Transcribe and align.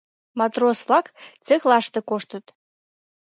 Матрос-влак 0.39 1.05
цехлаште 1.45 1.99
коштыт. 2.09 2.45